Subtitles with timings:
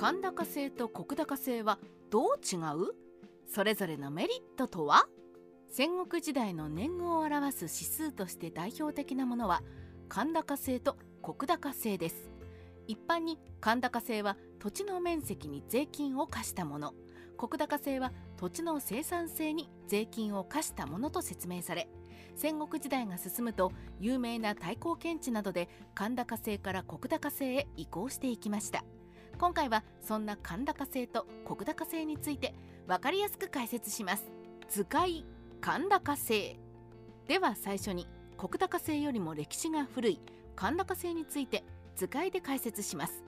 [0.00, 2.94] 甲高制と石高制はどう違う？
[3.52, 5.08] それぞれのメリットとは？
[5.72, 9.60] 戦国時代の年貢を表す指数として代表的なものは
[10.08, 12.30] 甲高制と石高制です。
[12.86, 16.94] 一般に甲高制は土地の面積に税金を課したもの。
[17.36, 21.88] 石高制は土地の生産性に税金を課したものと説明され
[22.36, 25.68] 戦国時代が進むと有名な太閤検地などで
[25.98, 28.84] 甲高制から石高制へ移行していきました。
[29.38, 32.54] 今回はそんな甲高制と石高制について
[32.88, 34.24] 分かりやすく解説します。
[34.68, 35.24] 図解
[35.60, 36.58] 甲高制
[37.28, 40.20] では最初に石高制よりも歴史が古い
[40.56, 41.62] 甲高制について
[41.94, 43.22] 図解で解説します。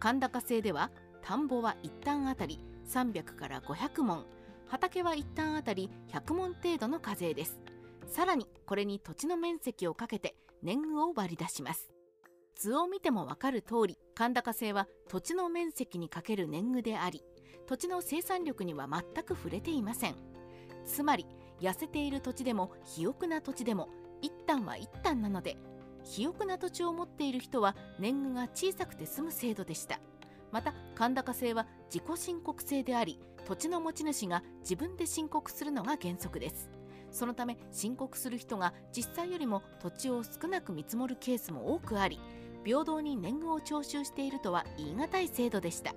[0.00, 4.24] 甲高制では田んぼは一旦あたり300から500門。
[4.68, 7.60] 畑は一旦あたり100門程度の課税です。
[8.06, 11.90] さらにこれに土地の面積をかけて年貢を割り出します。
[12.60, 17.24] 図を見てもわかる通り甲高制は土地の面積にかける年貢であり
[17.66, 20.14] 土地の生産力には全く触れていません。
[20.84, 21.24] つまり
[21.62, 23.88] 痩せている土地でも肥沃な土地でも
[24.20, 25.56] 一旦は一旦なので
[26.04, 29.98] 肥沃な土地を持っている人は年貢が小さくて済む制度でした。
[30.52, 36.68] また甲高制は自己申告制であり土地の持ち主が自分で申告するのが原則です。
[37.10, 42.20] そのため申告する人が実際よりも土地を少なく見積もるケースも多くあり
[42.64, 45.94] 平等に年貢を徴収しているとは言い難い制度でした。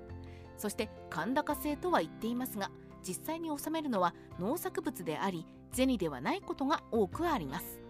[0.57, 2.71] そして甲高制とは言っていますが
[3.05, 7.81] 実際に納めるのは農作物であり銭ではないことが多くあります。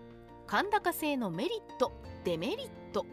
[0.48, 1.92] 甲高制のメリット
[2.24, 3.06] デメリット。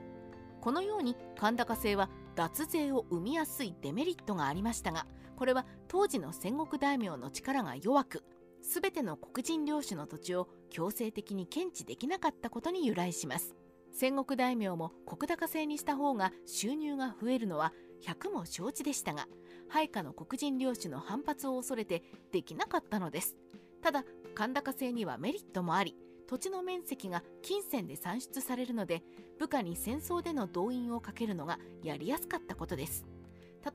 [0.61, 8.25] このように甲高制は脱税を生みやすいデメリットがありましたがこれは当時の戦国大名の力が弱く
[8.63, 13.55] 全ての黒人領主の土地を強制的に検知できなかったことに由来します。
[14.01, 19.27] 戦国大名も石高制にした方が収入が増えるのは100も承知でしたが
[19.69, 23.37] 配下の黒人領主の反発を恐れてできなかったのです。
[23.83, 25.95] ただ甲高制にはメリットもあり
[26.27, 29.03] 土地の面積が金銭で算出されるので
[29.39, 33.05] 部下に戦争での動員をかけるのがやりやすかったことです。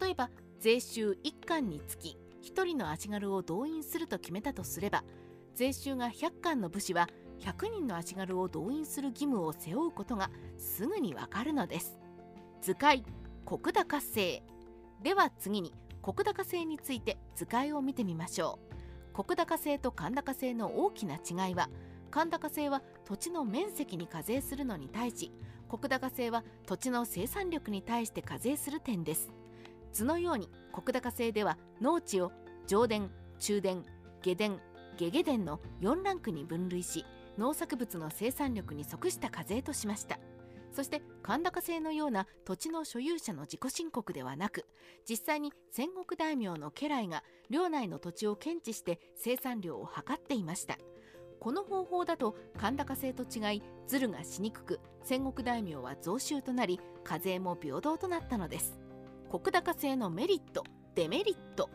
[0.01, 5.03] 例えば税収1貫につき1人の足軽を動員すると決めたとすれば
[5.53, 7.09] 税収が100貫の武士は
[7.39, 11.97] 100人の足軽を動員する義務を背負うことがすぐにわかるのです。
[12.61, 13.05] 図解
[13.45, 14.43] 石高制
[15.03, 19.21] では次に石高制について図解を見てみましょう。
[19.21, 21.69] 石高制と甲高制の大きな違いは
[22.11, 25.31] 甲高制は土地の面積に課税するのに対し
[25.67, 29.29] 石高制は土地の生産力に対して課税する点です。
[29.93, 32.31] 図のように石高制では農地を
[32.67, 32.99] 上田
[33.39, 33.75] 中田
[34.21, 34.49] 下田
[34.97, 37.05] 下下田の4ランクに分類し
[37.37, 40.19] 農作物の生産力に即した課税としました。
[40.71, 44.65] そして甲高制のような土地の所有者の自己申告ではなく
[45.09, 50.77] 実際に戦国大名の家来が領内の土地を検知して生産量を測っていました。
[51.39, 58.77] この方法だと甲高制と違いズルがしにくく戦国大名は増収となり課税も平等となったのです。
[59.31, 60.63] 石高制のメリット
[60.95, 61.69] デメリット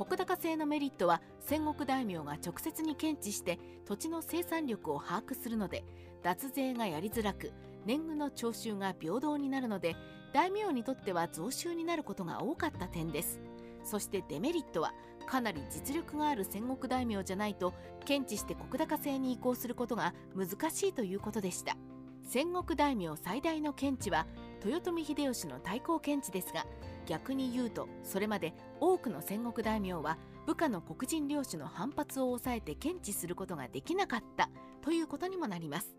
[0.00, 5.84] 石高制のメリットは戦国大名が直接に検知して土地の生産力を把握するので
[6.22, 7.52] 脱税がやりづらく
[7.84, 9.96] 年貢の徴収が平等になるので
[10.32, 13.40] 大名にとっては増収になることが多かった点です。
[13.84, 14.92] そしてデメリットは
[15.26, 17.74] かなり実力がある戦国大名じゃないと
[18.06, 21.76] 検知して石高制に移行することが難しいということでした。
[22.22, 24.26] 戦国大名最大の検知は
[24.64, 26.66] 豊臣秀吉の対抗検知ですが
[27.06, 34.50] 逆に言うとそれまで多くの戦国大名は部下の黒人領主の反発を抑えて検知することができなかった
[34.82, 35.94] ということにもなります。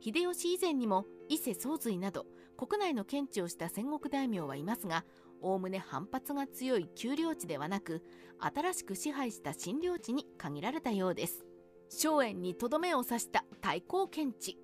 [0.00, 2.26] 秀吉以前にも伊勢宗瑞など
[2.56, 5.04] 国内の検知をした戦国大名はいますが
[5.40, 8.04] おおむね反発が強い丘陵地ではなく
[8.38, 11.44] 新しく支配した新領地に限られたようです。
[11.88, 14.58] 荘園にとどめを刺した対抗検知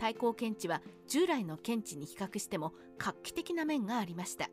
[0.00, 4.48] 対抗検知は従来の検知に比較しても画期的な面がありました。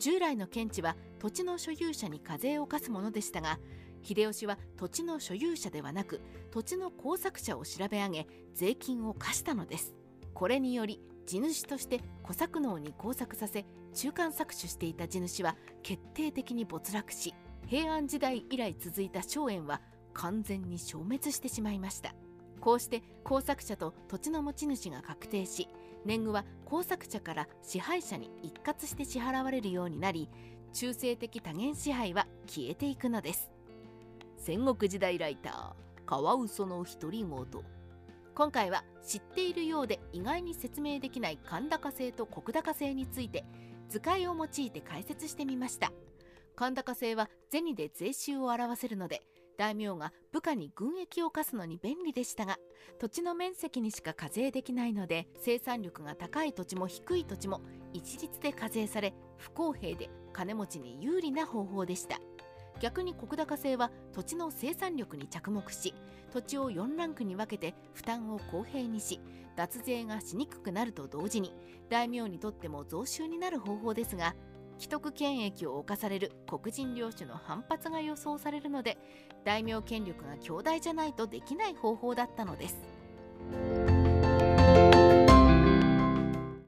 [0.00, 3.60] 従来の検地は土地の所有者に課税を課すものでしたが
[4.02, 6.20] 秀吉は土地の所有者ではなく
[6.50, 9.94] 土地の工作者を調べ上げ税金を課したのです。
[10.34, 15.54] これにより地主として小作農に工作させ中間搾取していた地主は
[15.84, 17.32] 決定的に没落し
[17.66, 19.80] 平安時代以来続いた荘園は
[20.14, 22.12] 完全に消滅してしまいました。
[22.60, 25.68] こうして工作者と土地の持ち主が確定し
[26.04, 30.28] 年貢は工作者から支配者に一括して支払われるようになり
[30.72, 33.50] 中性的多元支配は消えていくのです。
[34.36, 37.46] 戦国時代ライターカワウソの独り言。
[38.34, 43.44] 今回は知っているようで意外に説明できない甲高制と石高制について
[43.88, 45.92] 図解を用いて解説してみました。
[46.56, 49.22] 神高制は銭で税収を表せるので
[49.60, 52.56] 大名が部下に軍役を課すのに便利でしたが
[52.98, 57.60] 土地の面積にしか課税できないので生産力が高い土地も低い土地も
[57.92, 62.20] 一律で課税され不公平で金持ちに有利な方法でした。
[62.80, 65.94] 逆に石高制は土地の生産力に着目し
[66.32, 69.20] 土地を4ランクに分けて負担を公平にし
[69.56, 71.52] 脱税がしにくくなると同時に
[71.90, 74.34] 大名にとっても増収になる方法ですが
[74.80, 78.96] 既得権益を侵される黒人領主の反発が予想されるので
[79.44, 82.99] 大名権力が強大じゃないとできない方法だったのです。